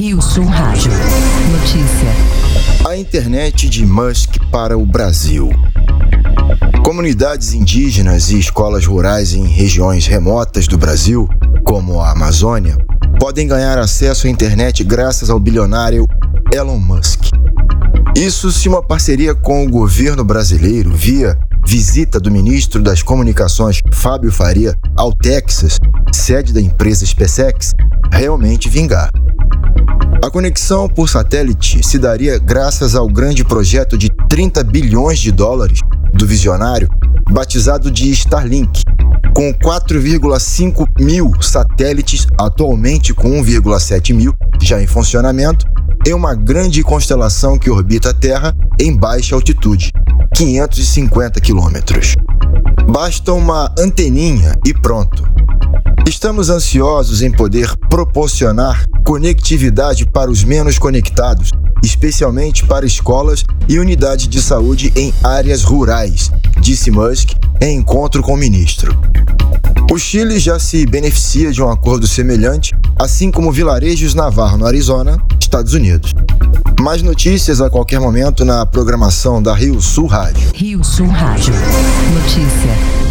[0.00, 0.90] Rio Sul Rádio.
[1.52, 2.88] Notícia.
[2.88, 5.50] A internet de Musk para o Brasil.
[6.82, 11.28] Comunidades indígenas e escolas rurais em regiões remotas do Brasil,
[11.64, 12.78] como a Amazônia,
[13.18, 16.06] podem ganhar acesso à internet graças ao bilionário
[16.50, 17.24] Elon Musk.
[18.16, 24.32] Isso se uma parceria com o governo brasileiro via visita do ministro das Comunicações Fábio
[24.32, 25.76] Faria ao Texas,
[26.10, 27.74] sede da empresa SpaceX,
[28.10, 29.10] realmente vingar.
[30.22, 35.80] A conexão por satélite se daria graças ao grande projeto de 30 bilhões de dólares
[36.12, 36.88] do visionário,
[37.30, 38.82] batizado de Starlink,
[39.34, 45.64] com 4,5 mil satélites, atualmente com 1,7 mil já em funcionamento,
[46.06, 49.90] em uma grande constelação que orbita a Terra em baixa altitude,
[50.34, 52.14] 550 quilômetros.
[52.86, 55.29] Basta uma anteninha e pronto.
[56.10, 61.52] Estamos ansiosos em poder proporcionar conectividade para os menos conectados,
[61.84, 67.30] especialmente para escolas e unidades de saúde em áreas rurais, disse Musk
[67.60, 68.92] em encontro com o ministro.
[69.88, 75.16] O Chile já se beneficia de um acordo semelhante, assim como vilarejos Navarro, no Arizona,
[75.40, 76.12] Estados Unidos.
[76.80, 80.50] Mais notícias a qualquer momento na programação da Rio Sul Rádio.
[80.56, 81.54] Rio Sul Rádio.
[81.54, 83.09] Notícia.